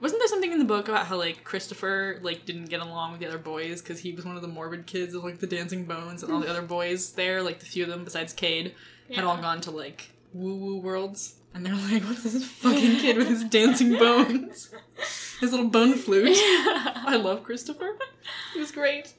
[0.00, 3.20] Wasn't there something in the book about how like Christopher like didn't get along with
[3.20, 5.84] the other boys because he was one of the morbid kids of like the Dancing
[5.84, 8.72] Bones and all the other boys there, like the few of them besides Kade,
[9.12, 13.16] had all gone to like woo woo worlds, and they're like, "What's this fucking kid
[13.16, 14.70] with his dancing bones,
[15.40, 17.96] his little bone flute?" I love Christopher.
[18.52, 19.14] He was great.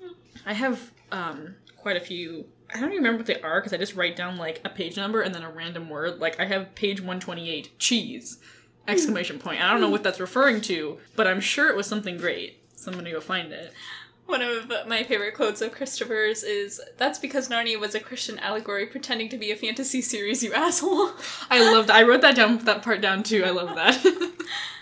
[0.45, 2.45] I have um quite a few.
[2.73, 4.97] I don't even remember what they are because I just write down like a page
[4.97, 6.19] number and then a random word.
[6.19, 8.39] Like I have page one twenty eight, cheese,
[8.87, 9.61] exclamation point.
[9.61, 12.59] I don't know what that's referring to, but I'm sure it was something great.
[12.75, 13.73] So I'm gonna go find it.
[14.25, 18.87] One of my favorite quotes of Christopher's is, That's because Narnia was a Christian allegory
[18.87, 21.11] pretending to be a fantasy series, you asshole.
[21.49, 21.91] I loved.
[21.91, 22.57] I wrote that down.
[22.59, 23.43] That part down too.
[23.43, 24.03] I love that.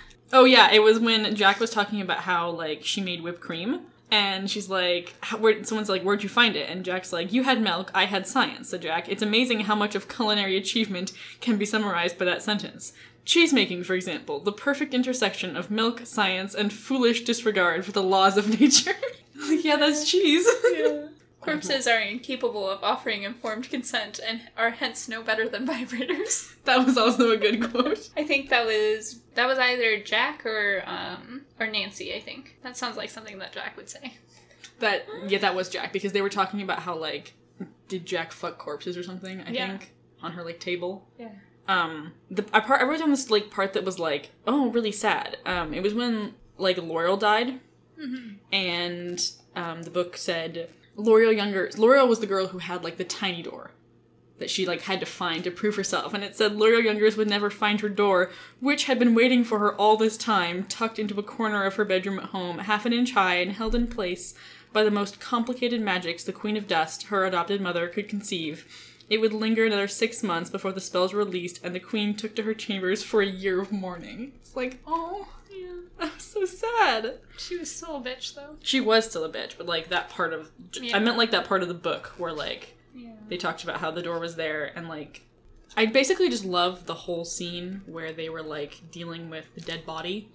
[0.33, 3.81] oh yeah, it was when Jack was talking about how like she made whipped cream,
[4.09, 7.43] and she's like, how, where, someone's like, "Where'd you find it?" And Jack's like, "You
[7.43, 11.11] had milk, I had science." So Jack, it's amazing how much of culinary achievement
[11.41, 12.93] can be summarized by that sentence.
[13.25, 18.03] Cheese making, for example, the perfect intersection of milk, science, and foolish disregard for the
[18.03, 18.95] laws of nature.
[19.49, 20.47] yeah, that's cheese.
[21.41, 26.55] Corpses are incapable of offering informed consent and are hence no better than vibrators.
[26.63, 28.09] that was also a good quote.
[28.15, 32.57] I think that was that was either Jack or um or Nancy, I think.
[32.63, 34.13] That sounds like something that Jack would say.
[34.79, 37.33] That yeah, that was Jack because they were talking about how like
[37.89, 39.41] did Jack fuck corpses or something?
[39.41, 39.67] I Yeah.
[39.77, 41.05] think on her like table.
[41.19, 41.27] Yeah.
[41.67, 44.91] Um, the I, part, I wrote down this like part that was like oh really
[44.91, 45.37] sad.
[45.45, 47.59] Um, it was when like Loriel died,
[48.51, 51.69] and um, the book said Loriel younger.
[51.69, 53.71] Loriel was the girl who had like the tiny door
[54.39, 57.29] that she like had to find to prove herself, and it said Loriel Youngers would
[57.29, 61.17] never find her door, which had been waiting for her all this time, tucked into
[61.19, 64.33] a corner of her bedroom at home, half an inch high and held in place
[64.73, 68.92] by the most complicated magics the Queen of Dust, her adopted mother, could conceive.
[69.09, 72.35] It would linger another six months before the spells were released, and the Queen took
[72.35, 74.33] to her chambers for a year of mourning.
[74.41, 75.67] It's like, oh, Yeah.
[75.99, 77.19] I'm so sad.
[77.37, 78.55] She was still a bitch though.
[78.61, 80.95] She was still a bitch, but like that part of Yeah.
[80.97, 83.11] I meant like that part of the book where like Yeah.
[83.29, 85.21] they talked about how the door was there and like
[85.75, 89.85] I basically just love the whole scene where they were like dealing with the dead
[89.85, 90.29] body.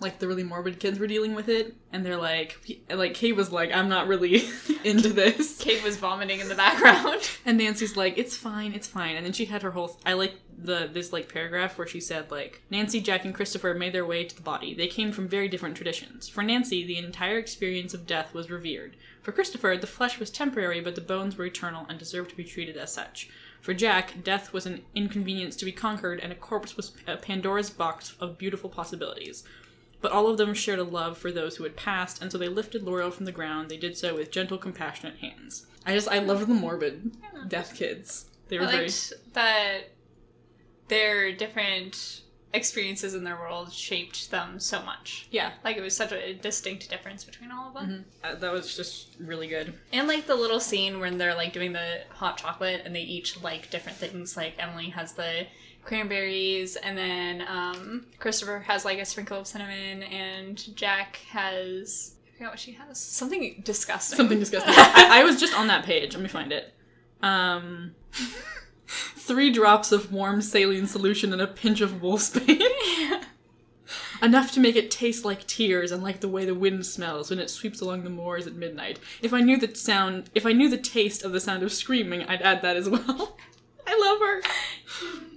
[0.00, 2.56] Like the really morbid kids were dealing with it and they're like
[2.88, 4.44] and, like Kade was like I'm not really
[4.84, 5.62] into this.
[5.62, 7.28] Kade was vomiting in the background.
[7.44, 9.16] And Nancy's like, it's fine, it's fine.
[9.16, 9.98] And then she had her whole.
[10.04, 13.92] I like the this like paragraph where she said like Nancy, Jack, and Christopher made
[13.92, 14.74] their way to the body.
[14.74, 16.28] They came from very different traditions.
[16.28, 18.96] For Nancy, the entire experience of death was revered.
[19.22, 22.44] For Christopher, the flesh was temporary, but the bones were eternal and deserved to be
[22.44, 23.30] treated as such.
[23.60, 27.70] For Jack, death was an inconvenience to be conquered, and a corpse was a Pandora's
[27.70, 29.44] box of beautiful possibilities.
[30.00, 32.48] But all of them shared a love for those who had passed, and so they
[32.48, 33.68] lifted Loriel from the ground.
[33.68, 35.66] They did so with gentle, compassionate hands.
[35.84, 37.16] I just, I love the morbid
[37.48, 38.26] death kids.
[38.48, 38.82] They I were very.
[38.84, 39.80] liked that
[40.88, 42.22] their different
[42.54, 45.28] experiences in their world shaped them so much.
[45.30, 48.06] Yeah, Like it was such a distinct difference between all of them.
[48.24, 49.74] uh, that was just really good.
[49.92, 53.42] And like the little scene when they're like doing the hot chocolate and they each
[53.42, 54.34] like different things.
[54.36, 55.46] Like Emily has the
[55.88, 62.36] cranberries and then um, Christopher has like a sprinkle of cinnamon and Jack has I
[62.36, 63.00] forgot what she has.
[63.00, 64.16] Something disgusting.
[64.16, 64.74] Something disgusting.
[64.76, 66.14] I, I was just on that page.
[66.14, 66.74] Let me find it.
[67.22, 67.94] Um,
[68.86, 72.62] three drops of warm saline solution and a pinch of wolfsbane.
[74.22, 77.38] Enough to make it taste like tears and like the way the wind smells when
[77.38, 78.98] it sweeps along the moors at midnight.
[79.22, 82.24] If I knew the sound, if I knew the taste of the sound of screaming,
[82.24, 83.38] I'd add that as well.
[83.86, 85.27] I love her.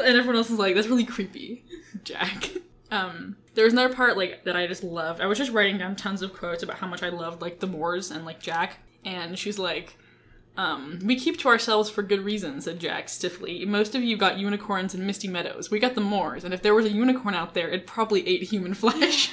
[0.06, 1.64] And everyone else is like, that's really creepy,
[2.04, 2.50] Jack.
[2.90, 5.20] Um, there was another part like that I just loved.
[5.20, 7.66] I was just writing down tons of quotes about how much I loved like the
[7.66, 8.78] Moors and like Jack.
[9.04, 9.96] And she's like,
[10.56, 13.64] um, we keep to ourselves for good reason, said Jack stiffly.
[13.64, 15.70] Most of you got unicorns and misty meadows.
[15.70, 18.44] We got the Moors, and if there was a unicorn out there, it probably ate
[18.44, 19.32] human flesh.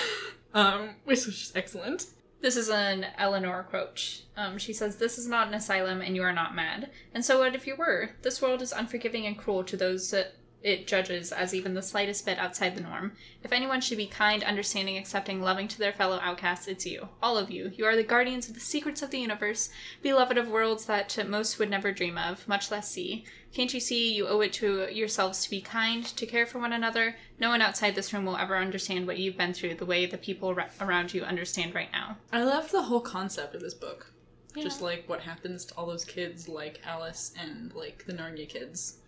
[0.54, 2.06] um, which was just excellent.
[2.42, 4.22] This is an Eleanor quote.
[4.36, 6.90] Um, she says, This is not an asylum, and you are not mad.
[7.14, 8.10] And so what if you were?
[8.22, 12.24] This world is unforgiving and cruel to those that it judges as even the slightest
[12.24, 13.12] bit outside the norm.
[13.42, 17.08] If anyone should be kind, understanding, accepting, loving to their fellow outcasts, it's you.
[17.22, 17.72] All of you.
[17.74, 19.70] You are the guardians of the secrets of the universe,
[20.02, 23.24] beloved of worlds that most would never dream of, much less see.
[23.52, 26.72] Can't you see you owe it to yourselves to be kind, to care for one
[26.72, 27.16] another?
[27.38, 30.16] No one outside this room will ever understand what you've been through the way the
[30.16, 32.16] people ra- around you understand right now.
[32.32, 34.12] I love the whole concept of this book.
[34.54, 38.98] Just like what happens to all those kids like Alice and like the Narnia kids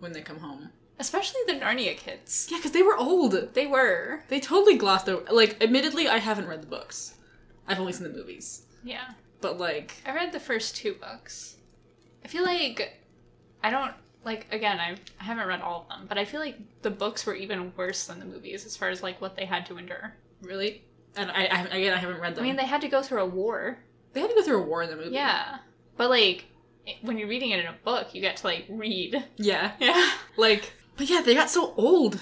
[0.00, 0.70] when they come home.
[0.98, 2.46] Especially the Narnia kids.
[2.50, 3.32] Yeah, because they were old.
[3.54, 4.22] They were.
[4.28, 5.24] They totally glossed over.
[5.32, 7.14] Like, admittedly, I haven't read the books.
[7.66, 8.62] I've only seen the movies.
[8.84, 9.10] Yeah.
[9.40, 11.56] But like, I read the first two books.
[12.24, 13.00] I feel like
[13.62, 13.92] I don't
[14.24, 17.26] like again, I I haven't read all of them, but I feel like the books
[17.26, 20.14] were even worse than the movies as far as like what they had to endure.
[20.42, 20.82] really,
[21.16, 22.44] and I, I again, I haven't read them.
[22.44, 23.78] I mean, they had to go through a war.
[24.14, 25.10] they had to go through a war in the movie.
[25.14, 25.58] Yeah.
[25.98, 26.44] But like it-
[27.02, 29.24] when you're reading it in a book, you get to like read.
[29.36, 29.72] yeah.
[29.80, 30.10] Yeah.
[30.36, 32.20] Like, but yeah, they got so old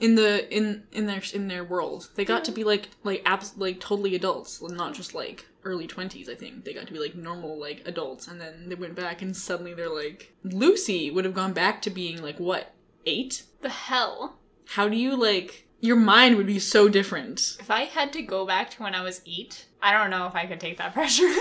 [0.00, 2.08] in the in in their in their world.
[2.14, 6.28] They got to be like like abs- like totally adults, not just like early twenties.
[6.28, 9.22] I think they got to be like normal like adults, and then they went back,
[9.22, 12.72] and suddenly they're like Lucy would have gone back to being like what
[13.06, 13.44] eight.
[13.62, 14.36] The hell.
[14.66, 17.56] How do you like your mind would be so different?
[17.60, 20.34] If I had to go back to when I was eight, I don't know if
[20.34, 21.28] I could take that pressure.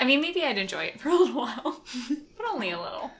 [0.00, 1.82] I mean, maybe I'd enjoy it for a little while,
[2.36, 3.10] but only a little.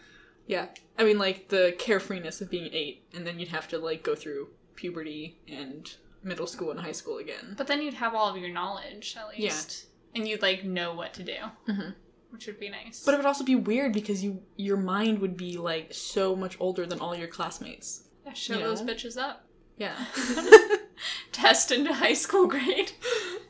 [0.46, 0.66] Yeah.
[0.98, 4.14] I mean, like, the carefreeness of being eight, and then you'd have to, like, go
[4.16, 5.92] through puberty and
[6.24, 7.54] middle school and high school again.
[7.56, 9.44] But then you'd have all of your knowledge, at Yeah.
[9.50, 9.86] least.
[10.14, 11.36] And you'd, like, know what to do,
[11.68, 11.94] Mhm.
[12.30, 13.04] which would be nice.
[13.04, 16.56] But it would also be weird because you your mind would be, like, so much
[16.58, 18.04] older than all your classmates.
[18.26, 18.92] yeah, show you those know?
[18.92, 19.46] bitches up.
[19.78, 19.96] Yeah.
[21.32, 22.92] Test into high school grade.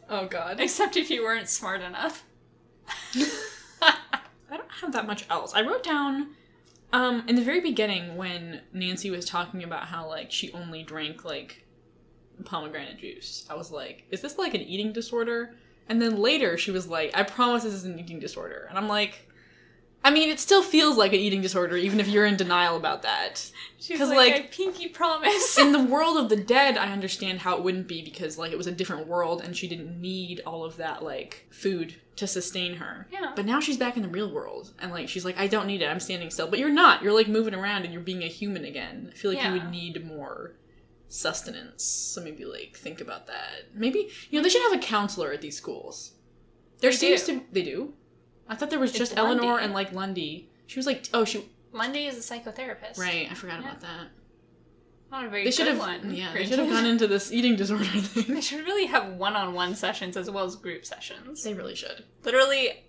[0.08, 0.60] oh, God.
[0.60, 2.24] Except if you weren't smart enough.
[3.14, 5.54] I don't have that much else.
[5.54, 6.30] I wrote down
[6.92, 11.24] um in the very beginning when Nancy was talking about how like she only drank
[11.24, 11.64] like
[12.44, 13.46] pomegranate juice.
[13.50, 15.54] I was like, is this like an eating disorder?
[15.88, 18.66] And then later she was like, I promise this is an eating disorder.
[18.68, 19.28] And I'm like,
[20.02, 23.02] I mean, it still feels like an eating disorder even if you're in denial about
[23.02, 23.50] that.
[23.78, 25.58] She's 'Cause, like, like- pinky promise.
[25.58, 28.56] In the world of the dead, I understand how it wouldn't be because like it
[28.58, 32.74] was a different world and she didn't need all of that like food to sustain
[32.76, 33.08] her.
[33.12, 33.32] Yeah.
[33.36, 35.82] But now she's back in the real world and like she's like, I don't need
[35.82, 35.86] it.
[35.86, 36.48] I'm standing still.
[36.48, 37.02] But you're not.
[37.02, 39.10] You're like moving around and you're being a human again.
[39.12, 40.54] I feel like you would need more
[41.08, 41.82] sustenance.
[41.84, 43.66] So maybe like think about that.
[43.74, 46.12] Maybe you know they should have a counselor at these schools.
[46.80, 47.40] There They seems do.
[47.40, 47.92] to they do.
[48.50, 49.64] I thought there was It's just Eleanor Lundy.
[49.64, 50.50] and like Lundy.
[50.66, 52.98] She was like, oh, she Lundy is a psychotherapist.
[52.98, 53.28] right.
[53.30, 53.68] I forgot Yeah.
[53.68, 54.08] about that.
[55.10, 56.14] Not a very They should good have, one.
[56.14, 58.34] yeah, they should have gone into this eating disorder thing.
[58.34, 61.42] They should really have one-on-one sessions as well as group sessions.
[61.42, 62.04] They really should.
[62.24, 62.84] Literally,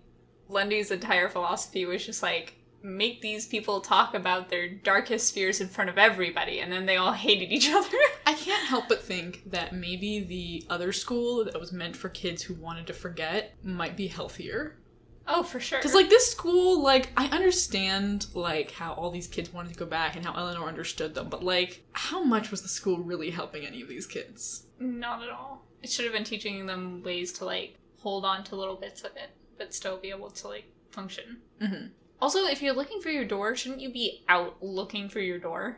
[0.47, 5.67] Lundy's entire philosophy was just like make these people talk about their darkest fears in
[5.67, 7.97] front of everybody, and then they all hated each other.
[8.26, 12.41] I can't help but think that maybe the other school that was meant for kids
[12.43, 14.78] who wanted to forget might be healthier.
[15.27, 15.79] Oh, for sure.
[15.79, 19.86] Because like this school, like I understand like how all these kids wanted to go
[19.86, 23.65] back and how Eleanor understood them, but like how much was the school really helping
[23.65, 24.65] any of these kids?
[24.79, 25.63] not at all.
[25.84, 29.12] It should have been teaching them ways to like hold on to little bits of
[29.15, 29.29] it,
[29.60, 31.38] but still be able to like function.
[31.62, 31.88] Mm-hmm.
[32.19, 35.77] Also, if you're looking for your door, shouldn't you be out looking for your door?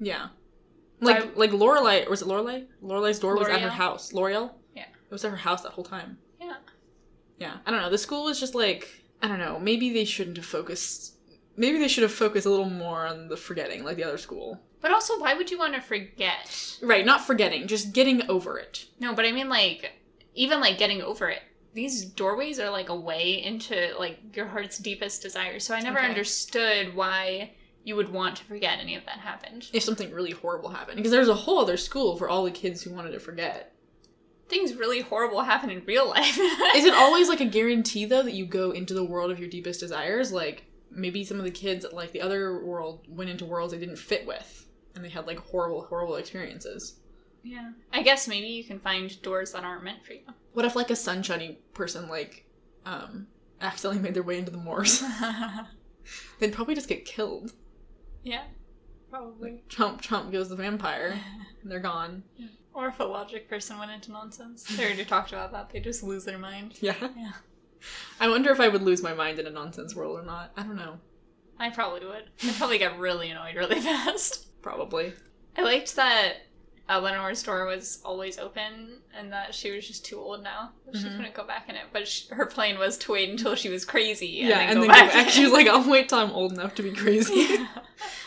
[0.00, 0.28] Yeah.
[1.00, 2.66] Like I- like Lorelai, was it Lorelai?
[2.82, 4.12] Lorelai's door was at her house.
[4.12, 4.52] Loriel.
[4.74, 4.82] Yeah.
[4.82, 6.18] It was at her house that whole time.
[7.38, 7.56] Yeah.
[7.66, 7.90] I don't know.
[7.90, 8.88] The school was just like
[9.22, 9.58] I don't know.
[9.58, 11.14] Maybe they shouldn't have focused.
[11.56, 14.60] Maybe they should have focused a little more on the forgetting, like the other school.
[14.80, 16.76] But also, why would you want to forget?
[16.80, 18.86] Right, not forgetting, just getting over it.
[19.00, 19.90] No, but I mean, like,
[20.36, 21.42] even like getting over it.
[21.74, 25.64] These doorways are like a way into like your heart's deepest desires.
[25.64, 26.06] So I never Okay.
[26.08, 29.68] understood why you would want to forget any of that happened.
[29.72, 32.82] If something really horrible happened, because there's a whole other school for all the kids
[32.82, 33.74] who wanted to forget.
[34.48, 36.38] Things really horrible happen in real life.
[36.74, 39.48] Is it always like a guarantee though that you go into the world of your
[39.48, 40.32] deepest desires?
[40.32, 43.96] Like maybe some of the kids like the other world went into worlds they didn't
[43.98, 46.96] fit with and they had like horrible horrible experiences.
[47.42, 47.70] Yeah.
[47.92, 50.20] I guess maybe you can find doors that aren't meant for you.
[50.54, 52.44] What if like a sunshiny person like
[52.86, 53.26] um
[53.60, 55.02] accidentally made their way into the moors?
[56.38, 57.52] They'd probably just get killed.
[58.22, 58.44] yeah.
[59.10, 59.62] Probably.
[59.70, 61.18] Trump Trump goes the vampire
[61.62, 62.24] and they're gone.
[62.74, 64.62] Or if a logic person went into nonsense.
[64.64, 65.70] They already talked about that.
[65.70, 66.74] They just lose their mind.
[66.80, 66.94] Yeah.
[67.16, 67.32] Yeah.
[68.20, 70.52] I wonder if I would lose my mind in a nonsense world or not.
[70.56, 70.98] I don't know.
[71.58, 72.24] I probably would.
[72.44, 74.46] I'd probably get really annoyed really fast.
[74.62, 75.12] Probably.
[75.56, 76.34] I liked that
[76.88, 80.70] Eleanor's door was always open and that she was just too old now.
[80.94, 81.16] She Mhm.
[81.16, 81.84] couldn't go back in it.
[81.92, 84.40] But sh her plan was to wait until she was crazy.
[84.40, 85.12] And yeah, then and go then go back.
[85.12, 85.28] back.
[85.32, 87.34] She was like, I'll wait till I'm old enough to be crazy.
[87.34, 87.66] Yeah.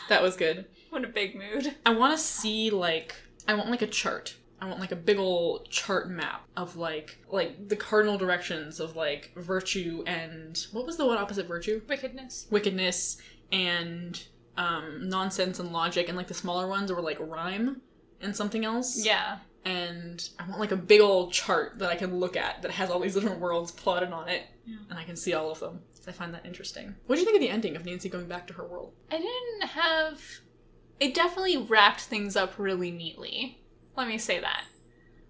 [0.09, 0.65] that was good.
[0.89, 1.73] what a big mood.
[1.85, 3.15] I want to see like
[3.47, 4.35] I want like a chart.
[4.59, 8.95] I want like a big old chart map of like like the cardinal directions of
[8.95, 11.81] like virtue and what was the one opposite virtue?
[11.89, 12.47] Wickedness.
[12.51, 13.17] Wickedness
[13.51, 14.21] and
[14.57, 17.81] um nonsense and logic and like the smaller ones were like rhyme
[18.21, 19.03] and something else.
[19.03, 19.39] Yeah.
[19.65, 22.89] And I want like a big old chart that I can look at that has
[22.89, 24.77] all these different worlds plotted on it Yeah.
[24.89, 25.79] and I can see all of them.
[26.07, 26.95] I find that interesting.
[27.05, 28.93] What do you think of the ending of Nancy going back to her world?
[29.11, 30.19] I didn't have.
[31.01, 33.57] It definitely wrapped things up really neatly.
[33.97, 34.65] Let me say that.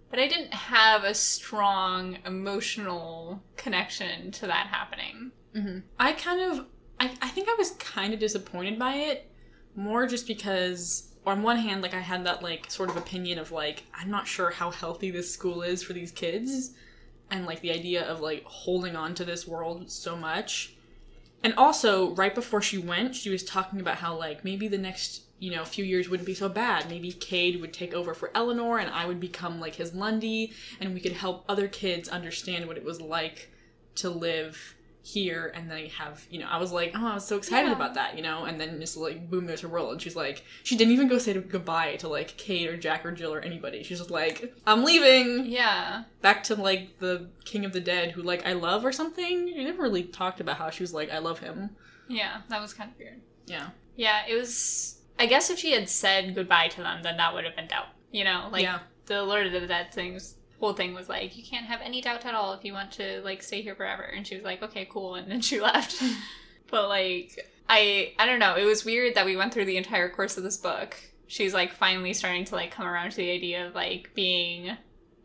[0.10, 5.32] But I didn't have a strong emotional connection to that happening.
[5.56, 5.80] Mm-hmm.
[5.98, 6.66] I kind of,
[7.00, 9.32] I, I think I was kind of disappointed by it,
[9.74, 13.54] more just because, on one hand, like I had that like sort of opinion of
[13.54, 16.72] like I'm not sure how healthy this school is for these kids,
[17.30, 20.76] and like the idea of like holding on to this world so much,
[21.44, 25.22] and also right before she went, she was talking about how like maybe the next
[25.42, 26.90] you know a few years wouldn't be so bad.
[26.90, 30.94] Maybe Kade would take over for Eleanor, and I would become like his Lundy, and
[30.94, 33.50] we could help other kids understand what it was like
[33.96, 37.36] to live here and then have you know i was like oh i was so
[37.36, 37.74] excited Yeah.
[37.76, 40.44] about that you know and then just like boom there's her world and she's like
[40.62, 43.82] she didn't even go say goodbye to like kade or jack or jill or anybody
[43.82, 46.04] she's just like i'm leaving Yeah.
[46.22, 49.64] back to like the king of the dead who like i love or something you
[49.64, 51.72] never really talked about how she was like i love him
[52.08, 52.42] Yeah.
[52.50, 53.22] That was kind of weird.
[53.48, 55.01] yeah Yeah, it was.
[55.22, 57.88] I guess if she had said goodbye to them, then that would have been doubt.
[58.12, 58.80] You know, like yeah
[59.12, 60.36] the Lord of the Dead things.
[60.60, 63.22] Whole thing was like, you can't have any doubt at all if you want to
[63.24, 64.04] like stay here forever.
[64.04, 66.02] And she was like, okay, cool, and then she left.
[66.70, 68.56] but like, I I don't know.
[68.56, 70.96] It was weird that we went through the entire course of this book.
[71.28, 74.78] She's like finally starting to like come around to the idea of like being,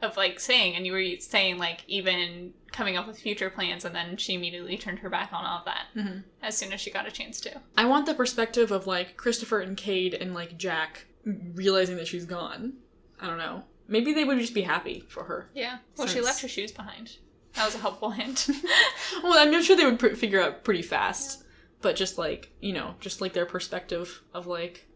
[0.02, 3.94] of like saying, and you were saying like even coming up with future plans, and
[3.94, 6.90] then she immediately turned her back on all of that hmm as soon as she
[6.90, 7.60] got a chance to.
[7.76, 11.06] i want the perspective of like christopher and kade and like jack
[11.54, 12.74] realizing that she's gone
[13.20, 15.78] i don't know maybe they would just be happy for her Yeah.
[15.96, 17.16] Well, she left her shoes behind.
[17.54, 18.48] That was a helpful hint.
[19.22, 21.42] well, I'm sure they would pr- figure out pretty fast.
[21.80, 24.86] But just like you know, just like their perspective of like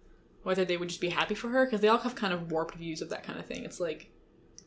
[0.42, 2.74] whether they would just be happy for her because they all have kind of warped
[2.74, 3.64] views of that kind of thing.
[3.64, 4.10] It's like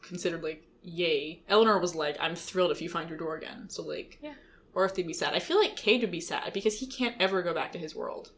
[0.01, 1.41] considered like yay.
[1.47, 4.33] Eleanor was like, "I'm thrilled if you find your door again." So like, Yeah.
[4.75, 5.35] Or if they'd be sad.
[5.35, 7.95] I feel like Kade would be sad because he can't ever go back to his
[7.95, 8.31] world,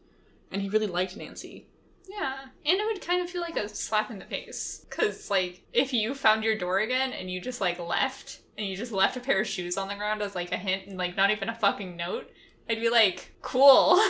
[0.50, 1.66] and he really liked Nancy.
[2.08, 4.86] Yeah, and it would kind of feel like a slap in the face.
[4.88, 8.76] Because, like, if you found your door again and you just, like, left, and you
[8.76, 11.16] just left a pair of shoes on the ground as, like, a hint and, like,
[11.16, 12.30] not even a fucking note,
[12.70, 14.00] I'd be like, cool.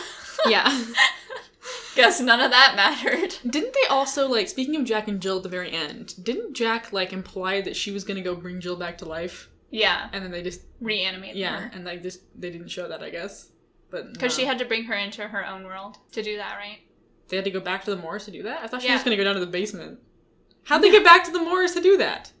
[0.45, 0.67] Yeah.
[1.95, 3.35] Guess none of that mattered.
[3.49, 6.13] Didn't they also like speaking of Jack and Jill at the very end?
[6.23, 10.09] Didn't Jack like imply that she was gonna go bring Jill back to life, Yeah,
[10.13, 11.71] and then they just reanimate yeah, her.
[11.73, 13.49] and like just they didn't show that I guess,
[13.89, 16.79] but Because she had to bring her into her own world to do that, right?
[17.29, 18.61] they had to go back to the moors to do that.
[18.63, 18.93] I thought she Yeah.
[18.93, 19.99] was gonna go down to the basement.
[20.63, 22.31] How'd they get back to the moors to do that?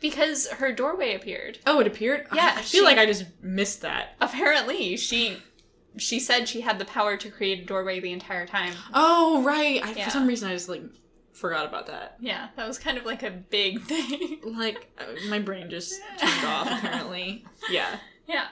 [0.00, 1.58] Because her doorway appeared.
[1.66, 2.26] Oh, it appeared.
[2.30, 4.14] Ah, yeah, I feel she- like I just missed that.
[4.20, 5.38] Apparently, she
[5.98, 8.72] she said she had the power to create a doorway the entire time.
[8.94, 10.04] Oh right, I, Yeah.
[10.04, 10.82] for some reason I just like
[11.32, 12.16] forgot about that.
[12.20, 14.40] Yeah, that was kind of like a big thing.
[14.44, 17.44] Like uh, my brain just turned off apparently.
[17.70, 17.98] Yeah.
[18.26, 18.48] yeah.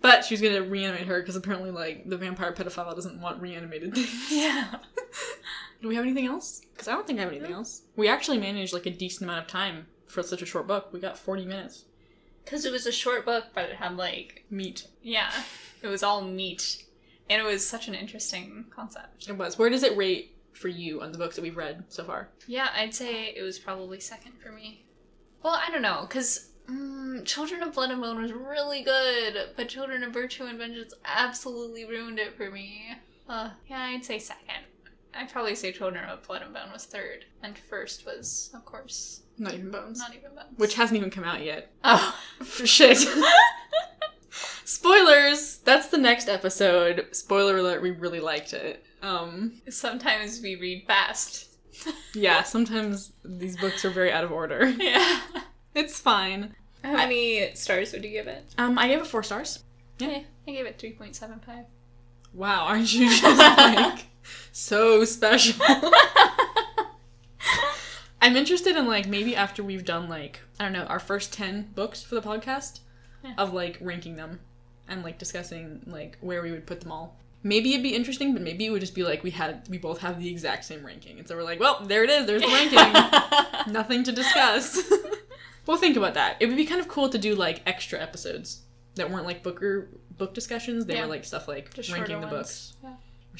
[0.00, 4.10] But she's gonna reanimate her because apparently, like, the vampire pedophile doesn't want reanimated things.
[4.32, 4.76] Yeah.
[5.80, 6.62] Do we have anything else?
[6.72, 7.82] Because I don't think I have anything else.
[7.96, 10.92] We actually managed like a decent amount of time for such a short book.
[10.92, 11.84] We got forty minutes.
[12.44, 14.86] Because it was a short book, but it had like, Meat.
[15.02, 15.30] yeah,
[15.82, 16.84] it was all meat.
[17.30, 19.28] And it was such an interesting concept.
[19.28, 19.58] It was.
[19.58, 22.28] Where does it rate for you on the books that we've read so far?
[22.46, 24.84] Yeah, I'd say it was probably second for me.
[25.42, 29.68] Well, I don't know, because mm, Children of Blood and Bone was really good, but
[29.68, 32.96] Children of Virtue and Vengeance absolutely ruined it for me.
[33.28, 34.64] Uh, yeah, I'd say second.
[35.14, 39.21] I'd probably say Children of Blood and Bone was third, and first was, of course,
[39.38, 39.98] Not even Bones.
[39.98, 40.48] Not Even Bones.
[40.56, 41.72] Which hasn't even come out yet.
[41.84, 42.16] Oh.
[42.64, 42.98] Shit.
[44.64, 45.58] Spoilers!
[45.58, 47.08] That's the next episode.
[47.12, 48.84] Spoiler alert, we really liked it.
[49.02, 51.48] Um, Sometimes we read fast.
[52.14, 54.68] yeah, sometimes these books are very out of order.
[54.78, 55.20] Yeah.
[55.74, 56.54] It's fine.
[56.84, 58.44] How many stars would you give it?
[58.58, 59.64] Um, I gave it four stars.
[59.98, 60.20] Yeah.
[60.46, 61.64] I gave it 3.75.
[62.34, 64.06] Wow, aren't you just like
[64.52, 65.64] so special?
[68.22, 71.70] I'm interested in like maybe after we've done like I don't know our first ten
[71.74, 72.80] books for the podcast
[73.24, 73.34] Yeah.
[73.36, 74.40] of like ranking them
[74.88, 77.16] and like discussing like where we would put them all.
[77.44, 79.98] Maybe it'd be interesting, but maybe it would just be like we had we both
[79.98, 82.48] have the exact same ranking, and so we're like, well, there it is, there's the
[82.48, 84.80] ranking, nothing to discuss.
[85.66, 86.36] we'll think about that.
[86.38, 88.60] It would be kind of cool to do like extra episodes
[88.94, 90.86] that weren't like book or book discussions.
[90.86, 91.02] They Yeah.
[91.02, 92.32] were like stuff like Just ranking the ones.
[92.32, 92.76] books.
[92.84, 92.94] Yeah.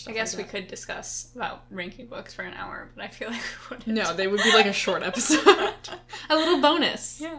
[0.08, 0.58] I guess we like that.
[0.58, 3.40] could discuss about ranking books for an hour, but I feel like
[3.70, 3.94] we wouldn't.
[3.96, 5.46] No, they would be like a short episode.
[6.30, 7.20] a little bonus.
[7.20, 7.38] Yeah.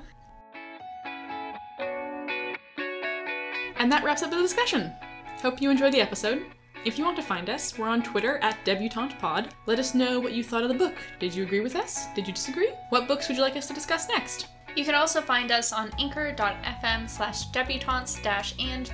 [3.78, 4.92] And that wraps up the discussion.
[5.42, 6.46] Hope you enjoyed the episode.
[6.86, 9.52] If you want to find us, we're on Twitter at DebutantePod.
[9.66, 10.96] Let us know what you thought of the book.
[11.20, 12.08] Did you agree with us?
[12.14, 12.72] Did you disagree?
[12.90, 14.48] What books would you like us to discuss next?
[14.76, 18.18] You can also find us on anchor.fm slash debutantes
[18.60, 18.92] and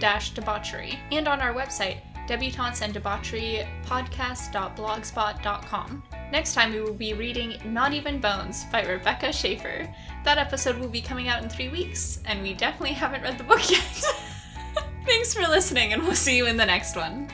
[0.00, 6.02] dash debauchery and on our website, debutantes and debauchery podcast.blogspot.com.
[6.32, 9.94] Next time we will be reading Not Even Bones by Rebecca Schaefer.
[10.24, 13.44] That episode will be coming out in three weeks, and we definitely haven't read the
[13.44, 13.82] book yet.
[15.06, 17.30] Thanks for listening, and we'll see you in the next one.